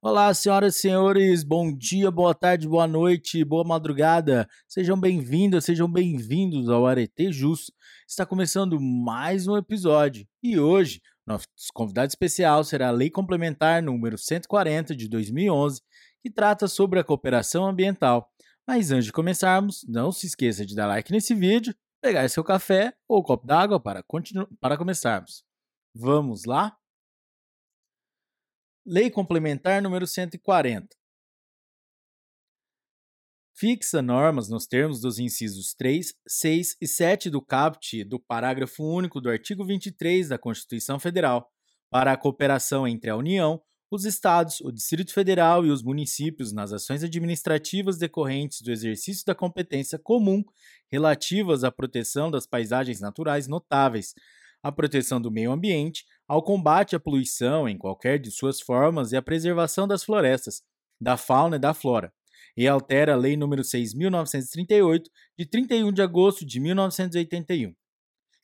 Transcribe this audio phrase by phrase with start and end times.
[0.00, 4.48] Olá, senhoras e senhores, bom dia, boa tarde, boa noite, boa madrugada.
[4.68, 7.72] Sejam bem-vindas, sejam bem-vindos ao Arete Jus.
[8.06, 14.16] Está começando mais um episódio e hoje nosso convidado especial será a Lei Complementar número
[14.16, 15.82] 140 de 2011,
[16.22, 18.30] que trata sobre a cooperação ambiental.
[18.66, 22.94] Mas antes de começarmos, não se esqueça de dar like nesse vídeo, pegar seu café
[23.08, 24.04] ou copo d'água para,
[24.60, 25.44] para começarmos.
[25.92, 26.77] Vamos lá?
[28.90, 30.88] Lei Complementar número 140.
[33.54, 39.20] Fixa normas nos termos dos incisos 3, 6 e 7 do caput do parágrafo único
[39.20, 41.50] do artigo 23 da Constituição Federal
[41.90, 46.72] para a cooperação entre a União, os Estados, o Distrito Federal e os municípios nas
[46.72, 50.42] ações administrativas decorrentes do exercício da competência comum
[50.90, 54.14] relativas à proteção das paisagens naturais notáveis,
[54.62, 59.16] à proteção do meio ambiente, ao combate à poluição em qualquer de suas formas e
[59.16, 60.62] à preservação das florestas,
[61.00, 62.12] da fauna e da flora,
[62.54, 65.04] e altera a Lei nº 6.938,
[65.38, 67.74] de 31 de agosto de 1981.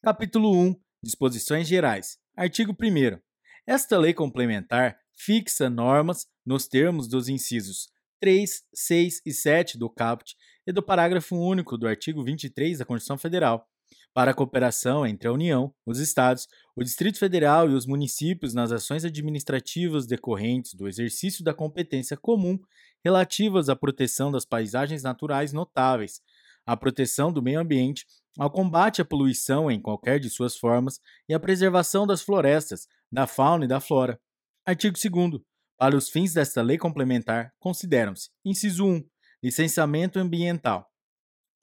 [0.02, 2.16] Capítulo 1 Disposições Gerais.
[2.34, 3.18] Artigo 1.
[3.66, 7.88] Esta lei complementar fixa normas nos termos dos incisos
[8.20, 10.34] 3, 6 e 7 do caput
[10.66, 13.68] e do parágrafo único do artigo 23 da Constituição Federal,
[14.14, 18.70] para a cooperação entre a União, os Estados, o Distrito Federal e os municípios nas
[18.70, 22.56] ações administrativas decorrentes do exercício da competência comum
[23.04, 26.22] relativas à proteção das paisagens naturais notáveis,
[26.64, 28.06] à proteção do meio ambiente,
[28.38, 33.26] ao combate à poluição em qualquer de suas formas e à preservação das florestas, da
[33.26, 34.18] fauna e da flora.
[34.64, 35.42] Artigo 2.
[35.76, 39.04] Para os fins desta lei complementar, consideram-se: inciso 1,
[39.42, 40.88] licenciamento ambiental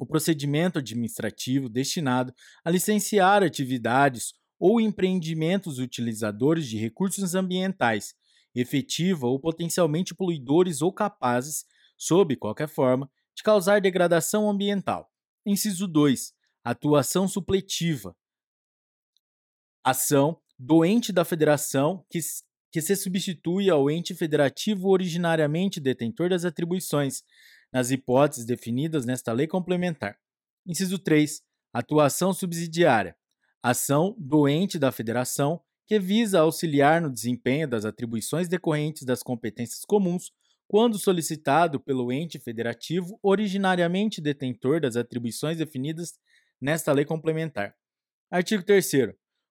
[0.01, 2.33] o procedimento administrativo destinado
[2.65, 8.15] a licenciar atividades ou empreendimentos utilizadores de recursos ambientais,
[8.55, 15.07] efetiva ou potencialmente poluidores ou capazes, sob qualquer forma, de causar degradação ambiental.
[15.45, 16.33] Inciso 2.
[16.63, 18.15] Atuação supletiva.
[19.83, 22.19] Ação do ente da federação que,
[22.71, 27.21] que se substitui ao ente federativo originariamente detentor das atribuições,
[27.71, 30.17] nas hipóteses definidas nesta lei complementar.
[30.65, 31.41] Inciso 3.
[31.73, 33.15] Atuação subsidiária.
[33.63, 39.83] Ação do ente da federação que visa auxiliar no desempenho das atribuições decorrentes das competências
[39.85, 40.31] comuns
[40.67, 46.17] quando solicitado pelo ente federativo originariamente detentor das atribuições definidas
[46.61, 47.75] nesta lei complementar.
[48.31, 48.89] Artigo 3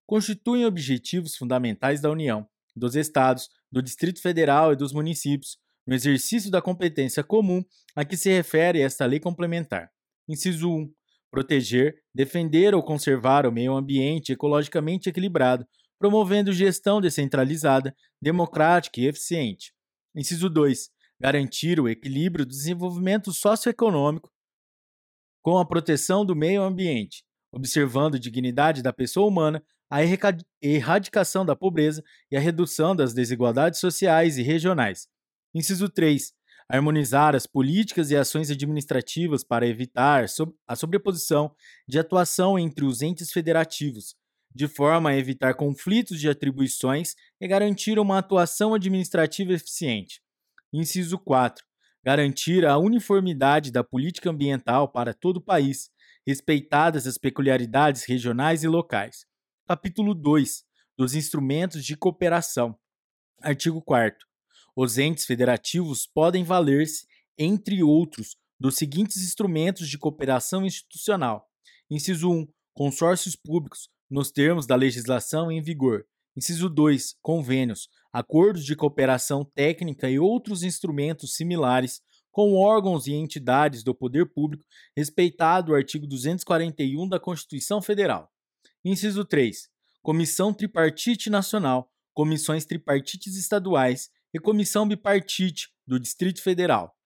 [0.07, 6.51] Constituem objetivos fundamentais da União, dos Estados, do Distrito Federal e dos municípios, no exercício
[6.51, 7.65] da competência comum
[7.95, 9.91] a que se refere esta lei complementar.
[10.29, 10.93] Inciso 1.
[11.31, 15.67] Proteger, defender ou conservar o meio ambiente ecologicamente equilibrado,
[15.99, 19.73] promovendo gestão descentralizada, democrática e eficiente.
[20.15, 20.91] Inciso 2.
[21.21, 24.31] Garantir o equilíbrio do desenvolvimento socioeconômico
[25.43, 30.01] com a proteção do meio ambiente, observando a dignidade da pessoa humana, a
[30.63, 35.09] erradicação da pobreza e a redução das desigualdades sociais e regionais,
[35.53, 36.33] Inciso 3.
[36.69, 40.25] Harmonizar as políticas e ações administrativas para evitar
[40.69, 41.53] a sobreposição
[41.89, 44.15] de atuação entre os entes federativos,
[44.55, 50.23] de forma a evitar conflitos de atribuições e garantir uma atuação administrativa eficiente.
[50.73, 51.65] Inciso 4.
[52.05, 55.91] Garantir a uniformidade da política ambiental para todo o país,
[56.25, 59.27] respeitadas as peculiaridades regionais e locais.
[59.67, 60.63] Capítulo 2.
[60.97, 62.79] Dos instrumentos de cooperação.
[63.43, 64.30] Artigo 4
[64.83, 71.47] os entes federativos podem valer-se, entre outros, dos seguintes instrumentos de cooperação institucional:
[71.91, 76.07] inciso 1, consórcios públicos, nos termos da legislação em vigor.
[76.35, 83.83] Inciso 2, convênios, acordos de cooperação técnica e outros instrumentos similares com órgãos e entidades
[83.83, 84.65] do poder público,
[84.97, 88.33] respeitado o artigo 241 da Constituição Federal.
[88.83, 89.69] Inciso 3,
[90.01, 96.97] Comissão Tripartite Nacional, comissões tripartites estaduais e Comissão Bipartite do Distrito Federal.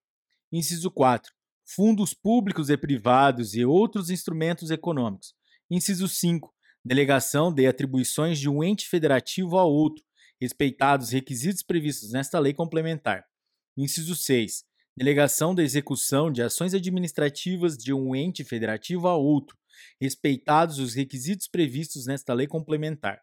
[0.53, 1.33] Inciso 4.
[1.67, 5.35] Fundos públicos e privados e outros instrumentos econômicos.
[5.71, 6.55] Inciso 5.
[6.85, 10.05] Delegação de atribuições de um ente federativo a outro,
[10.39, 13.25] respeitados os requisitos previstos nesta lei complementar.
[13.77, 14.65] Inciso 6.
[14.97, 19.57] Delegação da execução de ações administrativas de um ente federativo a outro,
[20.01, 23.21] respeitados os requisitos previstos nesta lei complementar.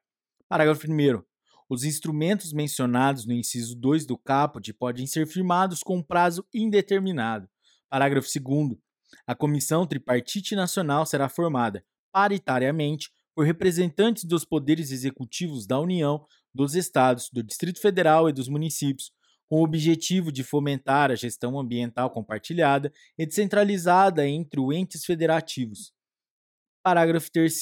[0.50, 1.31] Parágrafo 1.
[1.71, 7.47] Os instrumentos mencionados no inciso 2 do caput podem ser firmados com prazo indeterminado.
[7.89, 8.77] Parágrafo 2.
[9.25, 11.81] A Comissão Tripartite Nacional será formada,
[12.12, 18.50] paritariamente, por representantes dos poderes executivos da União, dos Estados, do Distrito Federal e dos
[18.50, 19.13] municípios,
[19.47, 25.94] com o objetivo de fomentar a gestão ambiental compartilhada e descentralizada entre os entes federativos.
[26.83, 27.62] Parágrafo 3.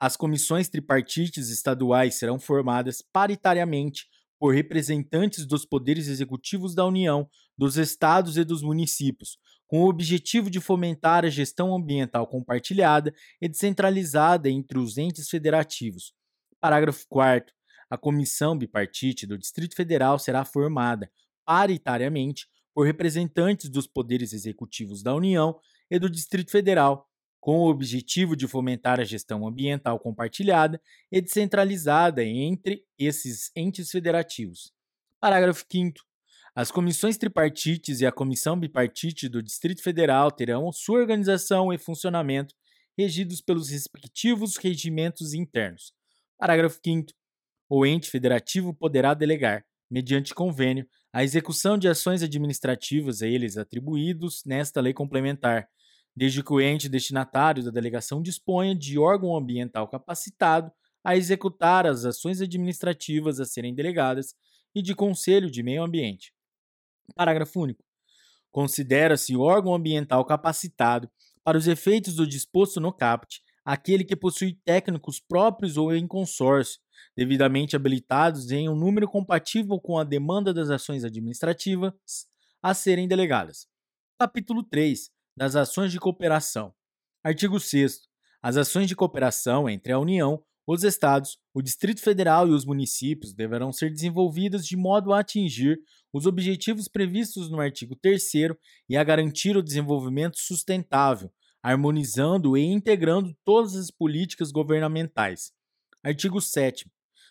[0.00, 4.08] As comissões tripartites estaduais serão formadas paritariamente
[4.38, 9.36] por representantes dos poderes executivos da União, dos estados e dos municípios,
[9.66, 16.14] com o objetivo de fomentar a gestão ambiental compartilhada e descentralizada entre os entes federativos.
[16.58, 17.54] Parágrafo 4.
[17.90, 21.12] A comissão bipartite do Distrito Federal será formada
[21.44, 25.58] paritariamente por representantes dos poderes executivos da União
[25.90, 27.09] e do Distrito Federal,
[27.40, 34.72] com o objetivo de fomentar a gestão ambiental compartilhada e descentralizada entre esses entes federativos.
[35.18, 35.98] Parágrafo 5.
[36.54, 42.54] As comissões tripartites e a comissão bipartite do Distrito Federal terão sua organização e funcionamento
[42.98, 45.94] regidos pelos respectivos regimentos internos.
[46.38, 47.12] Parágrafo 5.
[47.68, 54.42] O ente federativo poderá delegar, mediante convênio, a execução de ações administrativas a eles atribuídos
[54.44, 55.68] nesta lei complementar,
[56.20, 60.70] desde que o ente destinatário da delegação disponha de órgão ambiental capacitado
[61.02, 64.34] a executar as ações administrativas a serem delegadas
[64.74, 66.34] e de conselho de meio ambiente.
[67.14, 67.82] Parágrafo único.
[68.52, 71.10] Considera-se órgão ambiental capacitado
[71.42, 76.82] para os efeitos do disposto no CAPT aquele que possui técnicos próprios ou em consórcio,
[77.16, 81.94] devidamente habilitados em um número compatível com a demanda das ações administrativas
[82.62, 83.66] a serem delegadas.
[84.18, 86.74] Capítulo 3 das ações de cooperação.
[87.24, 88.02] Artigo 6
[88.42, 93.32] As ações de cooperação entre a União, os Estados, o Distrito Federal e os municípios
[93.32, 95.80] deverão ser desenvolvidas de modo a atingir
[96.12, 98.22] os objetivos previstos no artigo 3
[98.86, 101.32] e a garantir o desenvolvimento sustentável,
[101.62, 105.54] harmonizando e integrando todas as políticas governamentais.
[106.04, 106.86] Artigo 7.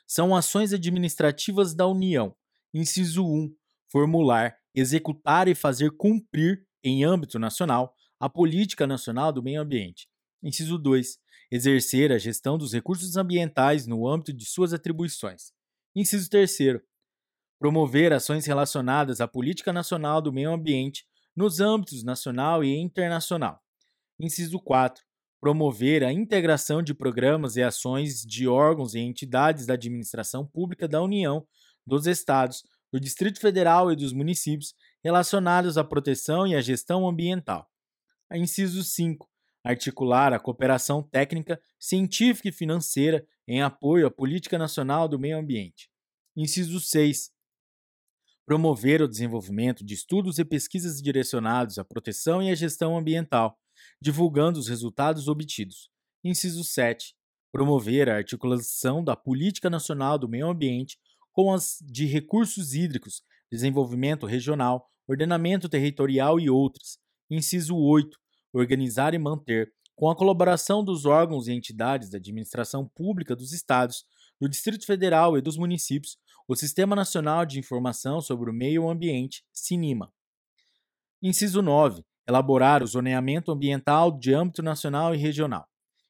[0.08, 2.36] São ações administrativas da União.
[2.74, 3.54] Inciso 1.
[3.88, 10.08] Formular, executar e fazer cumprir, em âmbito nacional, a política nacional do meio ambiente.
[10.44, 11.18] Inciso 2.
[11.52, 15.52] Exercer a gestão dos recursos ambientais no âmbito de suas atribuições.
[15.96, 16.58] Inciso 3.
[17.60, 21.06] Promover ações relacionadas à política nacional do meio ambiente
[21.36, 23.62] nos âmbitos nacional e internacional.
[24.20, 25.04] Inciso 4.
[25.40, 31.02] Promover a integração de programas e ações de órgãos e entidades da administração pública da
[31.02, 31.48] União,
[31.88, 34.74] dos Estados, do Distrito Federal e dos municípios
[35.04, 37.69] relacionados à proteção e à gestão ambiental.
[38.38, 39.28] Inciso 5.
[39.64, 45.90] Articular a cooperação técnica, científica e financeira em apoio à política nacional do meio ambiente.
[46.36, 47.32] Inciso 6
[48.50, 53.56] promover o desenvolvimento de estudos e pesquisas direcionados à proteção e à gestão ambiental,
[54.02, 55.88] divulgando os resultados obtidos.
[56.24, 57.14] Inciso 7.
[57.52, 60.98] Promover a articulação da política nacional do meio ambiente
[61.32, 63.22] com as de recursos hídricos,
[63.52, 66.98] desenvolvimento regional, ordenamento territorial e outras.
[67.30, 68.18] Inciso 8.
[68.52, 74.04] Organizar e manter, com a colaboração dos órgãos e entidades da administração pública dos estados,
[74.40, 76.18] do Distrito Federal e dos municípios,
[76.48, 80.12] o Sistema Nacional de Informação sobre o Meio Ambiente, SINIMA.
[81.22, 85.68] Inciso 9 elaborar o zoneamento ambiental de âmbito nacional e regional.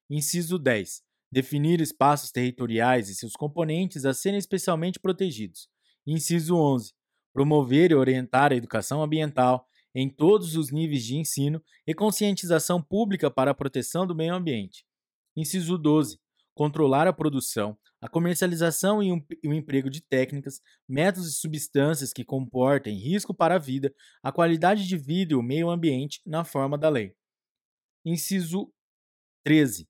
[0.09, 1.01] Inciso 10.
[1.31, 5.69] Definir espaços territoriais e seus componentes a serem especialmente protegidos.
[6.05, 6.93] Inciso 11.
[7.31, 9.65] Promover e orientar a educação ambiental
[9.99, 14.85] em todos os níveis de ensino e conscientização pública para a proteção do meio ambiente.
[15.35, 16.17] Inciso 12
[16.53, 22.97] controlar a produção, a comercialização e, o emprego de técnicas, métodos e substâncias que comportem
[22.97, 26.89] risco para a vida, a qualidade de vida e o meio ambiente na forma da
[26.89, 27.15] lei.
[28.05, 28.69] Inciso
[29.45, 29.87] 13.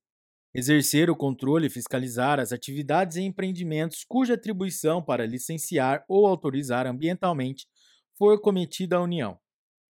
[0.54, 6.86] Exercer o controle e fiscalizar as atividades e empreendimentos cuja atribuição para licenciar ou autorizar
[6.86, 7.68] ambientalmente
[8.16, 9.40] for cometida à União.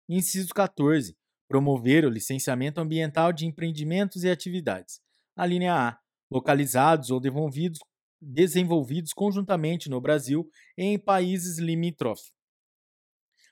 [0.09, 1.15] Inciso 14.
[1.47, 4.99] Promover o licenciamento ambiental de empreendimentos e atividades.
[5.35, 5.99] A linha A
[6.31, 12.31] localizados ou desenvolvidos, conjuntamente no Brasil e em países limítrofes.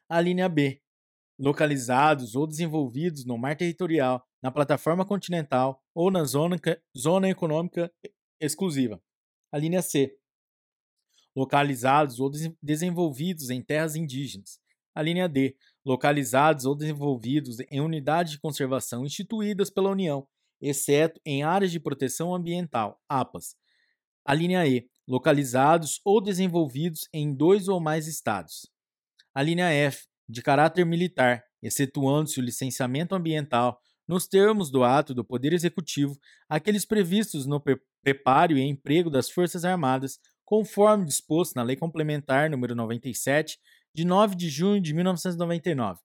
[0.09, 0.81] A linha B,
[1.39, 6.55] localizados ou desenvolvidos no mar territorial, na plataforma continental ou na zona,
[6.97, 7.91] zona econômica
[8.39, 9.01] exclusiva.
[9.51, 10.17] A linha C,
[11.35, 14.59] localizados ou desenvolvidos em terras indígenas.
[14.97, 20.27] A linha D, localizados ou desenvolvidos em unidades de conservação instituídas pela União
[20.61, 23.55] exceto em áreas de proteção ambiental, APAS.
[24.25, 28.69] A linha E, localizados ou desenvolvidos em dois ou mais estados.
[29.33, 35.23] A linha F, de caráter militar, excetuando-se o licenciamento ambiental, nos termos do ato do
[35.23, 36.17] Poder Executivo,
[36.49, 37.61] aqueles previstos no
[38.01, 43.59] preparo e emprego das Forças Armadas, conforme disposto na Lei Complementar nº 97
[43.93, 45.99] de 9 de junho de 1999.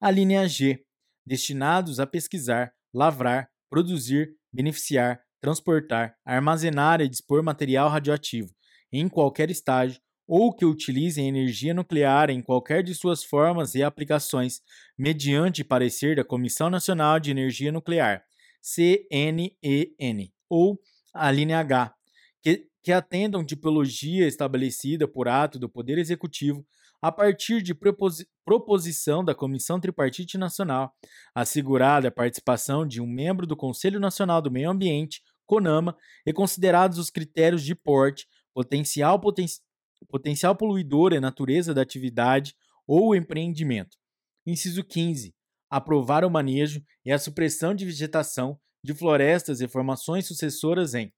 [0.00, 0.84] A linha G,
[1.24, 8.54] destinados a pesquisar, lavrar, produzir, beneficiar, transportar, armazenar e dispor material radioativo
[8.92, 14.60] em qualquer estágio ou que utilizem energia nuclear em qualquer de suas formas e aplicações,
[14.98, 18.24] mediante parecer da Comissão Nacional de Energia Nuclear,
[18.60, 20.80] CNEN, ou
[21.14, 21.94] a linha H,
[22.42, 26.66] que, que atendam tipologia estabelecida por ato do Poder Executivo
[27.06, 27.72] a partir de
[28.44, 30.92] proposição da Comissão Tripartite Nacional,
[31.32, 35.96] assegurada a participação de um membro do Conselho Nacional do Meio Ambiente, CONAMA,
[36.26, 39.46] e considerados os critérios de porte, potencial, poten
[40.08, 42.56] potencial poluidor e natureza da atividade
[42.88, 43.96] ou empreendimento.
[44.44, 45.32] Inciso 15.
[45.70, 51.14] Aprovar o manejo e a supressão de vegetação de florestas e formações sucessoras em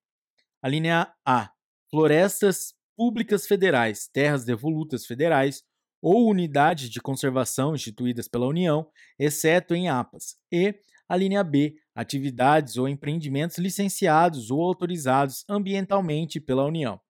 [0.61, 1.51] a linha A.
[1.91, 5.63] Florestas públicas federais, terras devolutas federais
[6.01, 8.89] ou unidades de conservação instituídas pela União,
[9.19, 10.37] exceto em APAS.
[10.51, 10.75] E
[11.09, 11.77] a linha B.
[11.95, 17.01] Atividades ou empreendimentos licenciados ou autorizados ambientalmente pela União.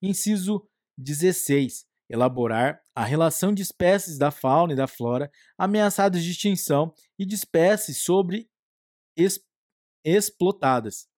[0.00, 0.66] Inciso
[0.98, 1.86] 16.
[2.08, 7.34] Elaborar a relação de espécies da fauna e da flora ameaçadas de extinção e de
[7.34, 8.50] espécies sobre
[10.04, 11.08] explotadas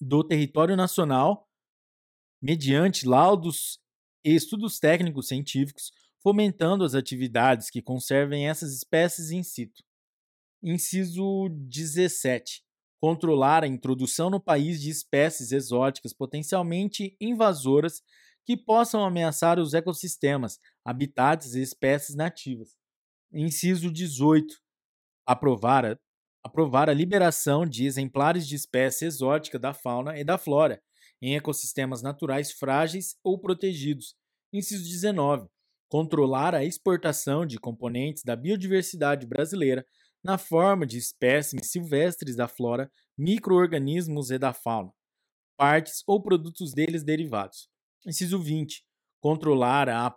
[0.00, 1.48] do território nacional
[2.40, 3.80] mediante laudos
[4.24, 5.92] e estudos técnicos científicos,
[6.28, 9.82] fomentando as atividades que conservem essas espécies in situ.
[10.62, 12.62] Inciso 17.
[13.00, 18.02] Controlar a introdução no país de espécies exóticas potencialmente invasoras
[18.44, 22.76] que possam ameaçar os ecossistemas, habitats e espécies nativas.
[23.32, 24.54] Inciso 18.
[25.26, 25.98] Aprovar a
[26.44, 30.78] aprovar a liberação de exemplares de espécie exótica da fauna e da flora
[31.22, 34.14] em ecossistemas naturais frágeis ou protegidos.
[34.52, 35.48] Inciso 19.
[35.88, 39.86] Controlar a exportação de componentes da biodiversidade brasileira
[40.22, 44.92] na forma de espécimes silvestres da flora, microorganismos e da fauna,
[45.56, 47.68] partes ou produtos deles derivados.
[48.06, 48.84] Inciso 20.
[49.20, 50.14] Controlar a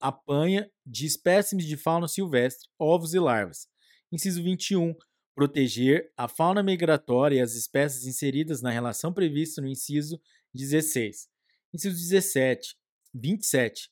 [0.00, 3.66] apanha de espécimes de fauna silvestre, ovos e larvas.
[4.12, 4.94] Inciso 21
[5.34, 10.20] proteger a fauna migratória e as espécies inseridas na relação prevista no inciso
[10.54, 11.28] 16.
[11.72, 12.76] Inciso 17,
[13.12, 13.90] 27.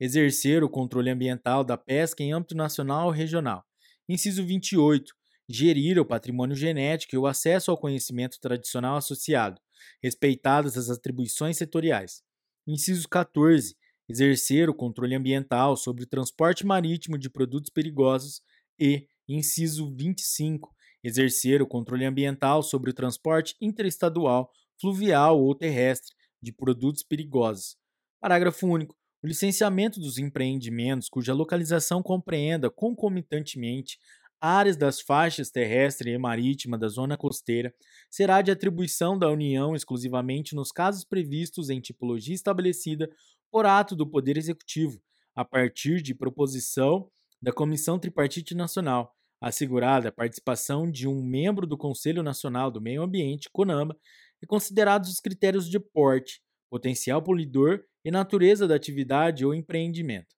[0.00, 3.62] Exercer o controle ambiental da pesca em âmbito nacional ou regional.
[4.08, 5.12] Inciso 28.
[5.46, 9.60] Gerir o patrimônio genético e o acesso ao conhecimento tradicional associado,
[10.02, 12.22] respeitadas as atribuições setoriais.
[12.66, 13.76] Inciso 14.
[14.08, 18.40] Exercer o controle ambiental sobre o transporte marítimo de produtos perigosos
[18.78, 20.74] e, Inciso 25.
[21.04, 27.76] Exercer o controle ambiental sobre o transporte interestadual, fluvial ou terrestre de produtos perigosos.
[28.18, 28.99] Parágrafo único.
[29.22, 33.98] O licenciamento dos empreendimentos cuja localização compreenda concomitantemente
[34.40, 37.74] áreas das faixas terrestre e marítima da zona costeira
[38.08, 43.10] será de atribuição da União exclusivamente nos casos previstos em tipologia estabelecida
[43.50, 44.98] por ato do Poder Executivo,
[45.34, 47.10] a partir de proposição
[47.42, 53.02] da Comissão Tripartite Nacional, assegurada a participação de um membro do Conselho Nacional do Meio
[53.02, 53.94] Ambiente, CONAMA,
[54.42, 60.34] e considerados os critérios de porte, potencial poluidor e natureza da atividade ou empreendimento.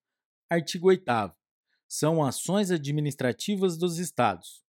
[0.50, 1.04] Artigo 8
[1.86, 4.64] São ações administrativas dos Estados.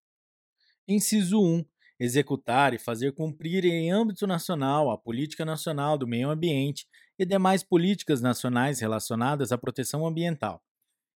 [0.88, 1.65] Inciso 1.
[2.00, 6.86] Executar e fazer cumprir em âmbito nacional a Política Nacional do Meio Ambiente
[7.17, 10.62] e demais políticas nacionais relacionadas à proteção ambiental.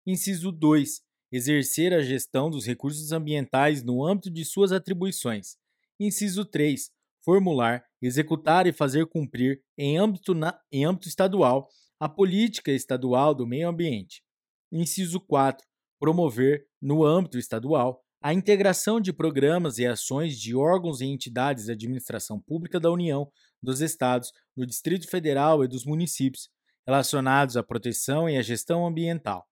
[0.05, 5.57] Inciso 2 exercer a gestão dos recursos ambientais no âmbito de suas atribuições.
[5.99, 6.91] Inciso 3.
[7.27, 11.67] Formular, executar e fazer cumprir, em âmbito, na, em âmbito estadual,
[11.99, 14.23] a política estadual do meio ambiente.
[14.71, 15.67] Inciso 4.
[15.99, 21.73] Promover, no âmbito estadual, a integração de programas e ações de órgãos e entidades da
[21.73, 23.29] administração pública da União,
[23.61, 26.49] dos Estados, do Distrito Federal e dos municípios,
[26.87, 29.45] relacionados à proteção e à gestão ambiental.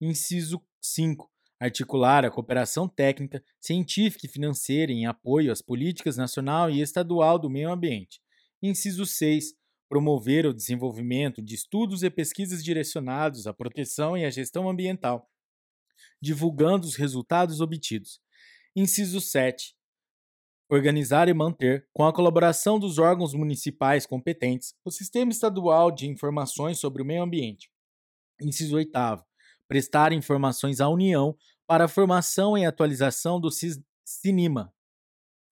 [0.00, 1.31] Inciso 5.
[1.62, 7.48] Articular a cooperação técnica, científica e financeira em apoio às políticas nacional e estadual do
[7.48, 8.20] meio ambiente.
[8.60, 9.54] Inciso 6.
[9.88, 15.30] Promover o desenvolvimento de estudos e pesquisas direcionados à proteção e à gestão ambiental,
[16.20, 18.20] divulgando os resultados obtidos.
[18.74, 19.76] Inciso 7.
[20.68, 26.80] Organizar e manter, com a colaboração dos órgãos municipais competentes, o Sistema Estadual de Informações
[26.80, 27.70] sobre o Meio Ambiente.
[28.40, 28.90] Inciso 8
[29.72, 31.34] prestar informações à União
[31.66, 33.48] para a formação e atualização do
[34.04, 34.72] CINIMA.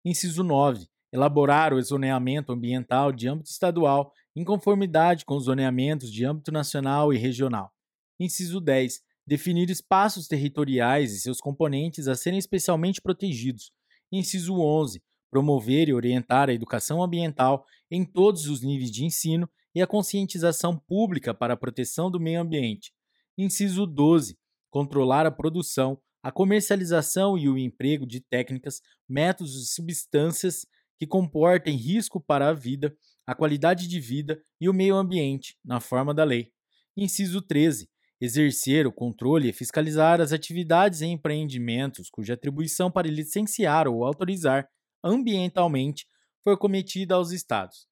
[0.05, 0.87] Inciso 9.
[1.13, 7.13] Elaborar o zoneamento ambiental de âmbito estadual em conformidade com os zoneamentos de âmbito nacional
[7.13, 7.73] e regional.
[8.19, 9.01] Inciso 10.
[9.27, 13.73] definir espaços territoriais e seus componentes a serem especialmente protegidos.
[14.11, 15.03] Inciso 11.
[15.31, 20.77] Promover e orientar a educação ambiental em todos os níveis de ensino e a conscientização
[20.77, 22.93] pública para a proteção do meio ambiente.
[23.39, 24.37] Inciso 12.
[24.71, 30.67] Controlar a produção, a comercialização e o emprego de técnicas, métodos e substâncias
[30.99, 32.95] que comportem risco para a vida,
[33.27, 36.53] a qualidade de vida e o meio ambiente, na forma da lei.
[36.97, 37.89] Inciso 13
[38.21, 44.69] exercer o controle e fiscalizar as atividades e empreendimentos cuja atribuição para licenciar ou autorizar
[45.03, 46.07] ambientalmente
[46.45, 47.89] for cometida aos Estados.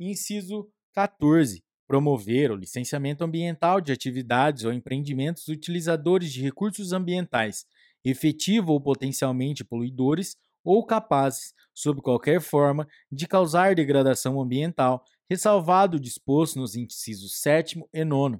[0.00, 1.65] Inciso 14.
[1.86, 7.64] Promover o licenciamento ambiental de atividades ou empreendimentos utilizadores de recursos ambientais,
[8.04, 16.00] efetivo ou potencialmente poluidores ou capazes, sob qualquer forma, de causar degradação ambiental, ressalvado o
[16.00, 18.38] disposto nos incisos 7 e 9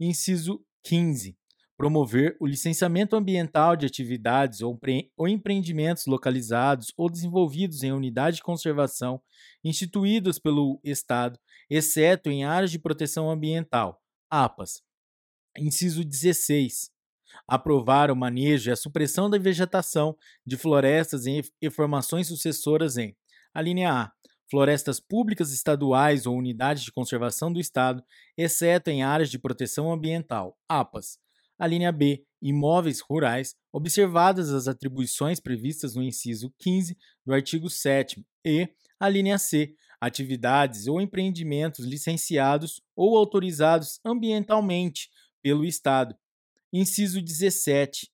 [0.00, 1.36] Inciso 15.
[1.76, 4.78] Promover o licenciamento ambiental de atividades ou,
[5.28, 9.20] empreendimentos localizados ou desenvolvidos em unidade de conservação
[9.62, 11.38] instituídos pelo Estado,
[11.68, 14.00] exceto em áreas de proteção ambiental,
[14.30, 14.82] APAS.
[15.58, 16.90] Inciso 16.
[17.48, 20.16] Aprovar o manejo e a supressão da vegetação
[20.46, 23.16] de florestas e formações sucessoras em:
[23.52, 24.12] a linha A
[24.50, 28.04] florestas públicas estaduais ou unidades de conservação do Estado,
[28.36, 31.18] exceto em áreas de proteção ambiental, APAS.
[31.58, 38.24] A linha B, imóveis rurais, observadas as atribuições previstas no inciso 15 do artigo 7
[38.44, 38.68] e
[38.98, 45.08] a linha C, atividades ou empreendimentos licenciados ou autorizados ambientalmente
[45.42, 46.16] pelo Estado.
[46.72, 48.10] Inciso 17.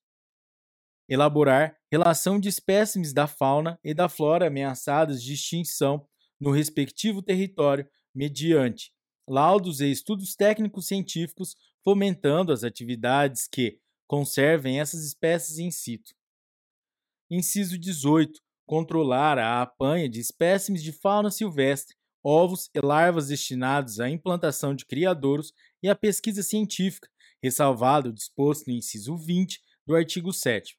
[1.09, 6.07] Elaborar relação de espécimes da fauna e da flora ameaçadas de extinção
[6.39, 8.93] no respectivo território mediante
[9.27, 16.13] laudos e estudos técnicos científicos fomentando as atividades que conservem essas espécies in situ.
[17.29, 18.41] Inciso 18.
[18.65, 24.85] Controlar a apanha de espécimes de fauna silvestre, ovos e larvas destinados à implantação de
[24.85, 27.09] criadouros e à pesquisa científica,
[27.41, 30.77] ressalvado o disposto no inciso 20 do artigo 7.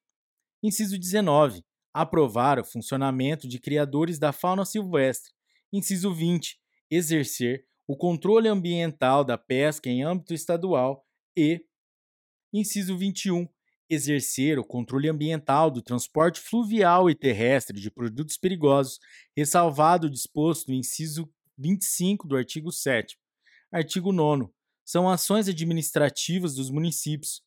[0.62, 1.64] Inciso 19.
[1.92, 5.32] Aprovar o funcionamento de criadores da fauna silvestre,
[5.72, 6.60] Inciso 20.
[6.90, 11.04] Exercer o controle ambiental da pesca em âmbito estadual
[11.36, 11.64] e.
[12.52, 13.48] Inciso 21.
[13.88, 18.98] Exercer o controle ambiental do transporte fluvial e terrestre de produtos perigosos,
[19.36, 23.18] ressalvado o disposto no inciso 25 do artigo 7.
[23.70, 24.48] Artigo 9.
[24.84, 27.42] São ações administrativas dos municípios.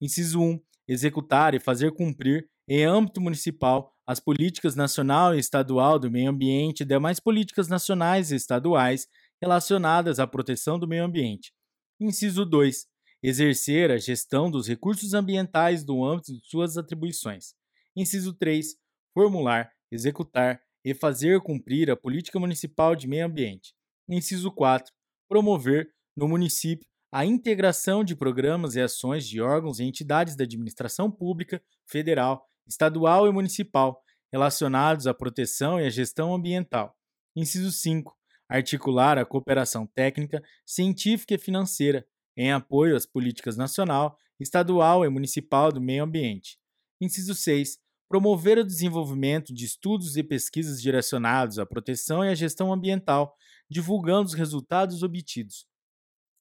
[0.00, 0.60] Inciso 1.
[0.88, 6.80] Executar e fazer cumprir, em âmbito municipal, as políticas nacional e estadual do meio ambiente
[6.80, 9.06] e demais políticas nacionais e estaduais
[9.40, 11.52] relacionadas à proteção do meio ambiente.
[11.98, 12.86] Inciso 2.
[13.22, 17.54] Exercer a gestão dos recursos ambientais no âmbito de suas atribuições.
[17.96, 18.76] Inciso 3.
[19.12, 23.74] Formular, executar e fazer cumprir a política municipal de meio ambiente.
[24.08, 24.92] Inciso 4.
[25.28, 31.10] Promover, no município, a integração de programas e ações de órgãos e entidades da administração
[31.10, 34.00] pública, federal, estadual e municipal
[34.32, 36.96] relacionados à proteção e à gestão ambiental.
[37.34, 38.16] Inciso 5.
[38.50, 42.04] Articular a cooperação técnica, científica e financeira
[42.36, 46.58] em apoio às políticas nacional, estadual e municipal do meio ambiente.
[47.00, 47.78] Inciso 6.
[48.08, 53.36] Promover o desenvolvimento de estudos e pesquisas direcionados à proteção e à gestão ambiental,
[53.70, 55.64] divulgando os resultados obtidos.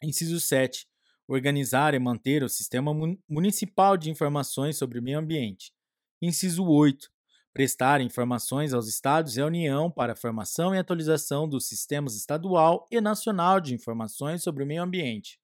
[0.01, 0.87] Inciso 7.
[1.27, 2.91] Organizar e manter o Sistema
[3.29, 5.71] Municipal de Informações sobre o Meio Ambiente.
[6.19, 7.07] Inciso 8.
[7.53, 12.87] Prestar informações aos Estados e à União para a formação e atualização dos sistemas estadual
[12.91, 15.39] e nacional de informações sobre o meio ambiente.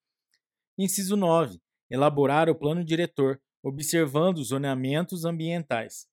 [0.77, 1.59] Inciso 9.
[1.89, 6.07] Elaborar o plano diretor, observando os zoneamentos ambientais.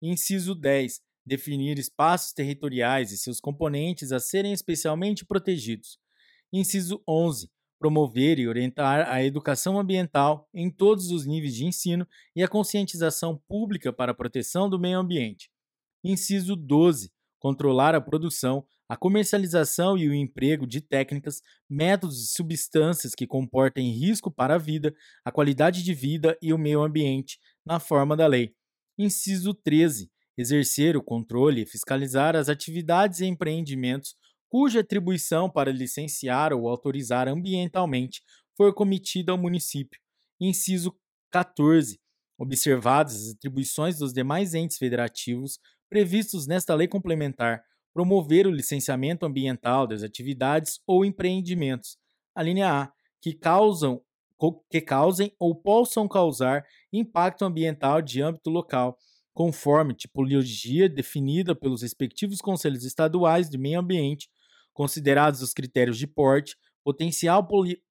[0.00, 1.00] Inciso 10.
[1.24, 5.98] Definir espaços territoriais e seus componentes a serem especialmente protegidos.
[6.52, 7.50] Inciso 11
[7.82, 13.42] promover e orientar a educação ambiental em todos os níveis de ensino e a conscientização
[13.48, 15.50] pública para a proteção do meio ambiente.
[16.04, 17.10] Inciso 12.
[17.40, 23.90] Controlar a produção, a comercialização e o emprego de técnicas, métodos e substâncias que comportem
[23.90, 28.28] risco para a vida, a qualidade de vida e o meio ambiente, na forma da
[28.28, 28.54] lei.
[28.96, 30.08] Inciso 13.
[30.38, 34.14] Exercer o controle e fiscalizar as atividades e empreendimentos
[34.52, 38.20] cuja atribuição para licenciar ou autorizar ambientalmente
[38.54, 39.98] for cometida ao município.
[40.38, 40.94] Inciso
[41.30, 41.98] 14.
[42.36, 47.62] Observadas as atribuições dos demais entes federativos previstos nesta lei complementar,
[47.94, 51.96] promover o licenciamento ambiental das atividades ou empreendimentos.
[52.34, 54.02] A linha A, que causam
[54.68, 56.62] que causem ou possam causar
[56.92, 58.98] impacto ambiental de âmbito local,
[59.32, 64.28] conforme tipologia definida pelos respectivos conselhos estaduais de meio ambiente,
[64.72, 67.46] considerados os critérios de porte, potencial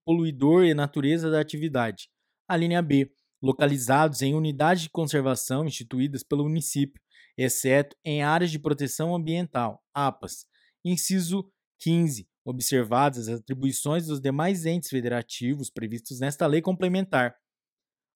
[0.05, 2.09] poluidor e natureza da atividade.
[2.47, 7.01] A linha B, localizados em unidades de conservação instituídas pelo município,
[7.37, 10.45] exceto em áreas de proteção ambiental, APAS.
[10.83, 12.27] Inciso 15.
[12.43, 17.35] Observadas as atribuições dos demais entes federativos previstos nesta lei complementar.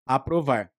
[0.06, 0.72] Aprovar.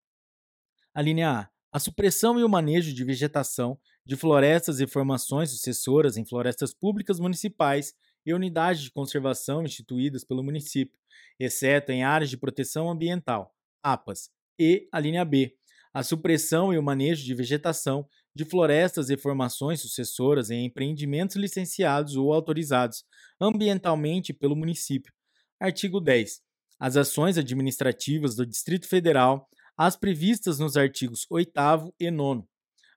[0.93, 1.56] A linha A.
[1.71, 7.19] A supressão e o manejo de vegetação de florestas e formações sucessoras em florestas públicas
[7.19, 7.93] municipais
[8.25, 10.97] e unidades de conservação instituídas pelo município,
[11.39, 13.53] exceto em áreas de proteção ambiental,
[13.83, 14.29] APAS.
[14.59, 15.55] E a linha B.
[15.93, 22.15] A supressão e o manejo de vegetação de florestas e formações sucessoras em empreendimentos licenciados
[22.15, 23.03] ou autorizados
[23.41, 25.11] ambientalmente pelo município.
[25.59, 26.41] Artigo 10.
[26.79, 31.51] As ações administrativas do Distrito Federal, as previstas nos artigos 8
[31.99, 32.43] e 9.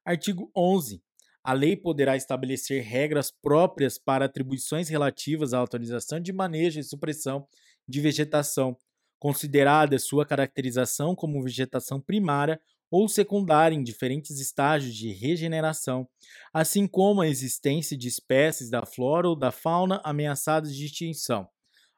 [0.02, 1.02] Artigo 11.
[1.44, 7.46] A lei poderá estabelecer regras próprias para atribuições relativas à autorização de manejo e supressão
[7.86, 8.76] de vegetação,
[9.18, 12.58] considerada sua caracterização como vegetação primária
[12.90, 16.08] ou secundária em diferentes estágios de regeneração,
[16.52, 21.46] assim como a existência de espécies da flora ou da fauna ameaçadas de extinção.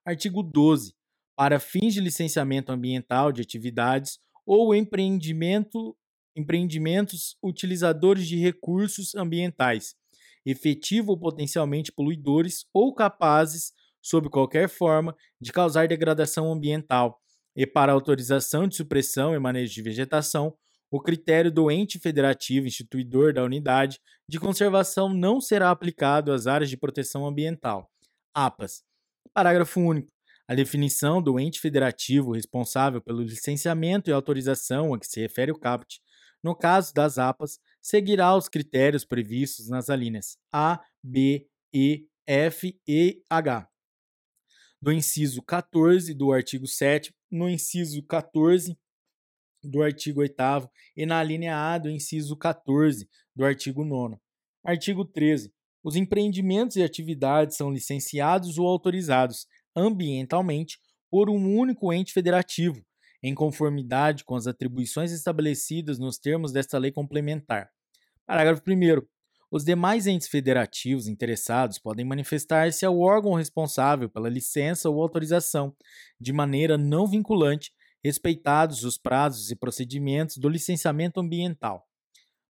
[0.05, 0.93] Artigo 12.
[1.37, 5.97] Para fins de licenciamento ambiental de atividades ou empreendimento,
[6.37, 9.95] empreendimentos utilizadores de recursos ambientais,
[10.45, 17.21] efetivo ou potencialmente poluidores ou capazes, sob qualquer forma, de causar degradação ambiental,
[17.55, 20.57] e para autorização de supressão e manejo de vegetação
[20.93, 26.69] o critério do ente federativo instituidor da unidade de conservação não será aplicado às áreas
[26.69, 27.91] de proteção ambiental.
[28.35, 28.85] APAS.
[29.33, 30.13] Parágrafo único.
[30.49, 35.59] A definição do ente federativo responsável pelo licenciamento e autorização a que se refere o
[35.59, 36.01] CAPT,
[36.43, 43.23] no caso das APAS, seguirá os critérios previstos nas alíneas A, B, E, F e
[43.31, 43.69] H.
[44.81, 48.77] Do inciso 14 do artigo 7, no inciso 14
[49.63, 50.35] do artigo 8
[50.97, 54.17] e na linha A do inciso 14 do artigo 9.
[54.65, 55.53] Artigo 13.
[55.85, 60.79] Os empreendimentos e atividades são licenciados ou autorizados ambientalmente
[61.11, 62.85] por um único ente federativo,
[63.23, 67.71] em conformidade com as atribuições estabelecidas nos termos desta lei complementar.
[68.27, 69.07] Parágrafo 1.
[69.51, 75.77] Os demais entes federativos interessados podem manifestar-se ao órgão responsável pela licença ou autorização,
[76.19, 77.71] de maneira não vinculante,
[78.03, 81.87] respeitados os prazos e procedimentos do licenciamento ambiental.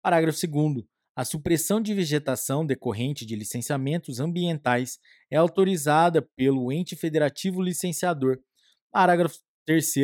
[0.03, 0.98] Parágrafo 2.
[1.19, 8.39] A supressão de vegetação decorrente de licenciamentos ambientais é autorizada pelo ente federativo licenciador.
[8.93, 9.95] Parágrafo 3.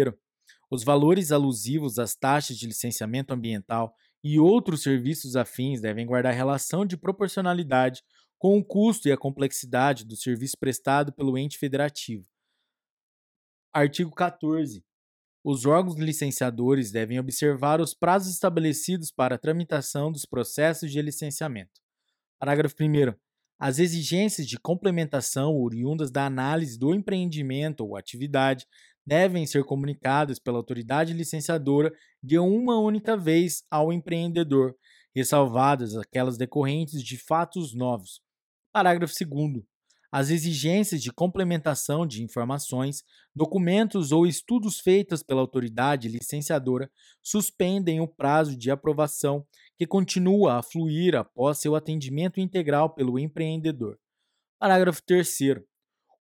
[0.69, 6.85] Os valores alusivos às taxas de licenciamento ambiental e outros serviços afins devem guardar relação
[6.85, 8.03] de proporcionalidade
[8.37, 12.27] com o custo e a complexidade do serviço prestado pelo ente federativo.
[13.73, 14.85] Artigo 14.
[15.47, 21.83] Os órgãos licenciadores devem observar os prazos estabelecidos para a tramitação dos processos de licenciamento.
[22.39, 23.15] Parágrafo 1.
[23.59, 28.67] As exigências de complementação oriundas da análise do empreendimento ou atividade
[29.07, 34.75] devem ser comunicadas pela autoridade licenciadora de uma única vez ao empreendedor,
[35.15, 38.23] ressalvadas aquelas decorrentes de fatos novos.
[38.73, 39.74] Parágrafo 2.
[40.17, 43.03] As exigências de complementação de informações,
[43.35, 46.89] documentos ou estudos feitos pela autoridade licenciadora
[47.21, 49.45] suspendem o prazo de aprovação
[49.77, 53.99] que continua a fluir após seu atendimento integral pelo empreendedor.
[54.57, 55.37] Parágrafo 3.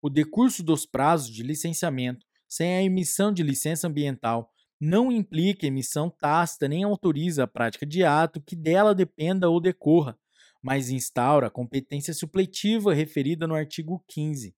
[0.02, 4.50] O decurso dos prazos de licenciamento sem a emissão de licença ambiental
[4.82, 10.18] não implica emissão tácita nem autoriza a prática de ato que dela dependa ou decorra,
[10.64, 14.56] mas instaura a competência supletiva referida no artigo 15.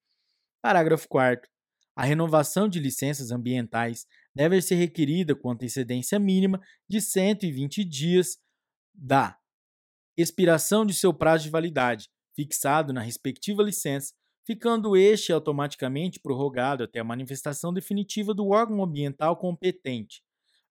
[0.62, 1.50] Parágrafo 4.
[1.96, 8.38] A renovação de licenças ambientais deve ser requerida com antecedência mínima de 120 dias
[8.94, 9.38] da
[10.18, 14.14] expiração de seu prazo de validade, fixado na respectiva licença,
[14.46, 20.22] ficando este automaticamente prorrogado até a manifestação definitiva do órgão ambiental competente.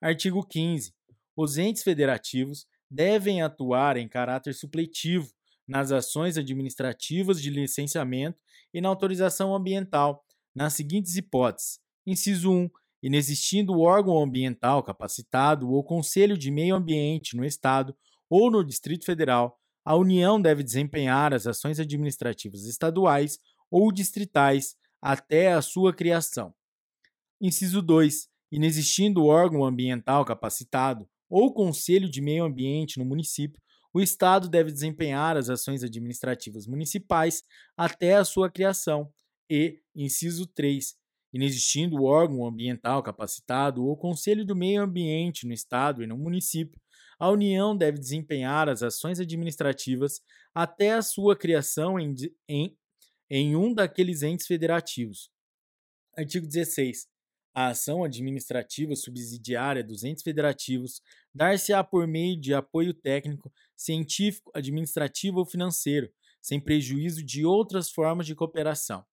[0.01, 0.95] Artigo 15.
[1.37, 5.29] Os entes federativos devem atuar em caráter supletivo
[5.67, 8.39] nas ações administrativas de licenciamento
[8.73, 12.71] e na autorização ambiental, nas seguintes hipóteses: inciso 1,
[13.03, 17.97] inexistindo órgão ambiental capacitado ou conselho de meio ambiente no estado
[18.31, 23.39] ou no Distrito Federal, a União deve desempenhar as ações administrativas estaduais
[23.71, 26.55] ou distritais até a sua criação.
[27.41, 28.29] Inciso 2.
[28.53, 33.61] Inexistindo órgão ambiental capacitado ou conselho de meio ambiente no município,
[33.93, 37.45] o Estado deve desempenhar as ações administrativas municipais
[37.77, 39.13] até a sua criação.
[39.49, 40.97] E, inciso 3,
[41.33, 46.81] inexistindo órgão ambiental capacitado ou conselho do meio ambiente no Estado e no município,
[47.19, 50.21] a União deve desempenhar as ações administrativas
[50.53, 52.15] até a sua criação em,
[52.49, 52.77] em,
[53.31, 55.31] em um daqueles entes federativos.
[56.17, 57.14] Artigo 16.
[57.55, 61.01] A ação administrativa subsidiária dos entes federativos
[61.33, 66.11] dar-se-á por meio de apoio técnico, científico, administrativo ou financeiro,
[66.43, 69.05] sem prejuízo de outras formas de cooperação.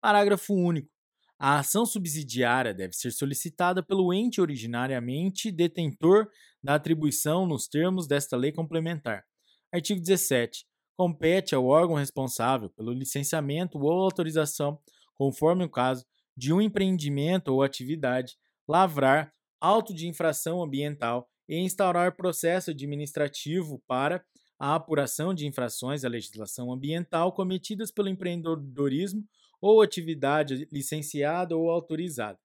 [0.00, 0.90] Parágrafo único.
[1.38, 6.28] A ação subsidiária deve ser solicitada pelo ente originariamente detentor
[6.62, 9.24] da atribuição nos termos desta lei complementar.
[9.72, 10.66] Artigo 17.
[10.96, 14.80] Compete ao órgão responsável pelo licenciamento ou autorização,
[15.14, 16.04] conforme o caso,
[16.36, 24.24] de um empreendimento ou atividade, lavrar auto de infração ambiental e instaurar processo administrativo para
[24.58, 29.24] a apuração de infrações à legislação ambiental cometidas pelo empreendedorismo
[29.60, 32.38] ou atividade licenciada ou autorizada.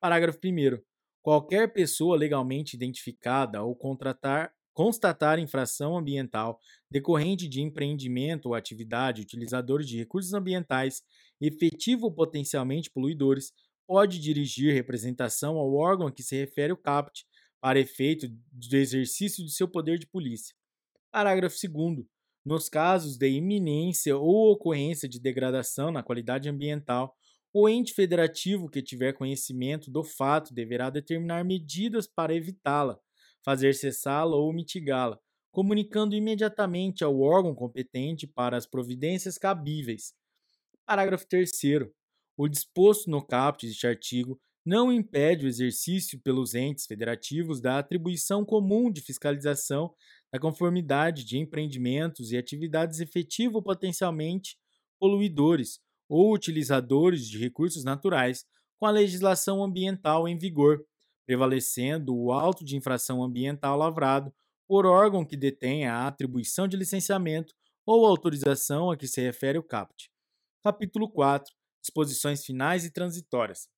[0.00, 0.78] Parágrafo 1.
[1.22, 6.60] Qualquer pessoa legalmente identificada ou contratar, constatar infração ambiental
[6.90, 11.02] decorrente de empreendimento ou atividade utilizadores de recursos ambientais
[11.40, 13.52] efetivo ou potencialmente poluidores,
[13.86, 17.24] pode dirigir representação ao órgão a que se refere o CAPT
[17.60, 20.54] para efeito do exercício de seu poder de polícia.
[21.10, 22.06] Parágrafo 2
[22.46, 27.16] nos casos de iminência ou ocorrência de degradação na qualidade ambiental,
[27.52, 33.00] o ente federativo que tiver conhecimento do fato deverá determinar medidas para evitá-la,
[33.44, 35.18] fazer cessá-la ou mitigá-la,
[35.50, 40.14] comunicando imediatamente ao órgão competente para as providências cabíveis,
[40.86, 41.50] Parágrafo 3.
[42.36, 48.44] O disposto no caput deste artigo não impede o exercício pelos entes federativos da atribuição
[48.44, 49.92] comum de fiscalização
[50.32, 54.56] da conformidade de empreendimentos e atividades efetivo potencialmente
[55.00, 58.44] poluidores ou utilizadores de recursos naturais
[58.78, 60.86] com a legislação ambiental em vigor,
[61.26, 64.32] prevalecendo o auto de infração ambiental lavrado
[64.68, 67.52] por órgão que detenha a atribuição de licenciamento
[67.84, 70.08] ou autorização a que se refere o caput.
[70.66, 73.68] Capítulo 4 Disposições finais e transitórias.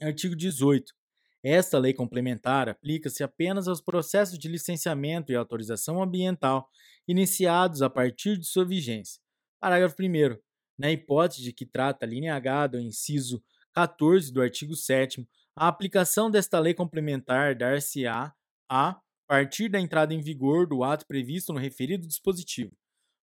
[0.00, 0.94] Artigo 18.
[1.42, 6.66] Esta lei complementar aplica-se apenas aos processos de licenciamento e autorização ambiental
[7.06, 9.20] iniciados a partir de sua vigência.
[9.60, 10.38] Parágrafo 1.
[10.78, 15.68] Na hipótese de que trata a linha H do inciso 14 do artigo 7, a
[15.68, 18.32] aplicação desta lei complementar dar-se-á
[18.66, 22.74] a partir da entrada em vigor do ato previsto no referido dispositivo.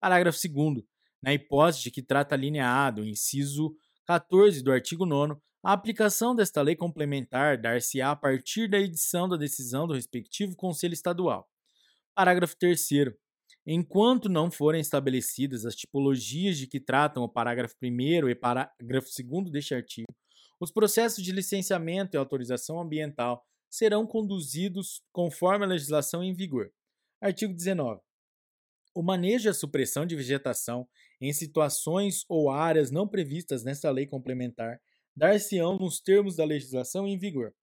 [0.02, 0.84] Parágrafo 2.
[1.24, 3.76] Na hipótese de que trata a linha A do inciso
[4.08, 9.38] 14 do artigo 9, a aplicação desta lei complementar dar-se-á a partir da edição da
[9.38, 11.48] decisão do respectivo Conselho Estadual.
[12.16, 12.90] Parágrafo 3.
[13.66, 19.52] Enquanto não forem estabelecidas as tipologias de que tratam o parágrafo 1 e parágrafo 2
[19.52, 20.12] deste artigo,
[20.60, 26.72] os processos de licenciamento e autorização ambiental serão conduzidos conforme a legislação em vigor.
[27.22, 28.02] Artigo 19.
[28.94, 30.88] O manejo e a supressão de vegetação
[31.20, 34.82] em situações ou áreas não previstas nesta lei complementar
[35.16, 37.54] dar-se-ão nos termos da legislação em vigor.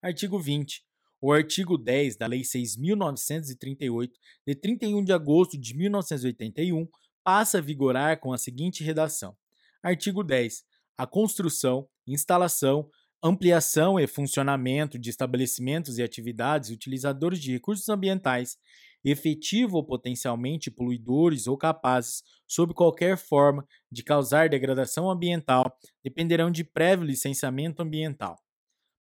[0.00, 0.84] Artigo 20.
[1.20, 4.10] O artigo 10 da Lei 6.938,
[4.44, 6.88] de 31 de agosto de 1981,
[7.22, 9.36] passa a vigorar com a seguinte redação:
[9.82, 10.64] Artigo 10.
[10.98, 12.90] A construção, instalação,
[13.22, 18.58] ampliação e funcionamento de estabelecimentos e atividades utilizadores de recursos ambientais
[19.04, 26.64] efetivo ou potencialmente poluidores ou capazes, sob qualquer forma, de causar degradação ambiental, dependerão de
[26.64, 28.38] prévio licenciamento ambiental.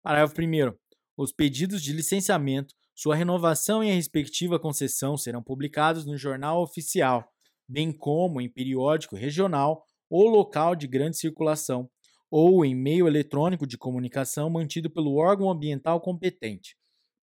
[0.02, 0.74] Parágrafo 1.
[1.16, 7.30] Os pedidos de licenciamento, sua renovação e a respectiva concessão serão publicados no Jornal Oficial,
[7.68, 11.88] bem como em periódico regional ou local de grande circulação,
[12.30, 16.76] ou em meio eletrônico de comunicação mantido pelo órgão ambiental competente.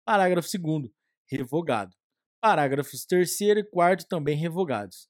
[0.05, 0.91] Parágrafo 2.
[1.29, 1.97] Revogado.
[2.46, 5.09] Parágrafos 3 e 4 também revogados.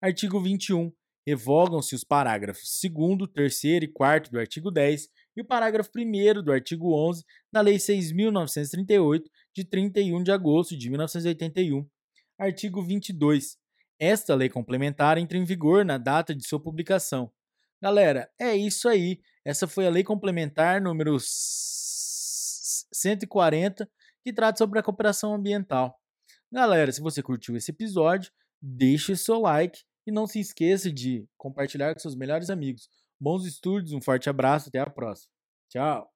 [0.00, 0.92] Artigo 21.
[1.26, 6.52] Revogam-se os parágrafos 2, 3 e 4 do artigo 10 e o parágrafo 1 do
[6.52, 11.84] artigo 11 da Lei 6.938, de 31 de agosto de 1981.
[12.38, 13.58] Artigo 22.
[13.98, 17.32] Esta lei complementar entra em vigor na data de sua publicação.
[17.82, 19.18] Galera, é isso aí.
[19.44, 23.90] Essa foi a lei complementar número 140,
[24.22, 26.00] que trata sobre a cooperação ambiental.
[26.56, 31.92] Galera, se você curtiu esse episódio, deixe seu like e não se esqueça de compartilhar
[31.92, 32.88] com seus melhores amigos.
[33.20, 35.30] Bons estudos, um forte abraço, até a próxima.
[35.68, 36.15] Tchau!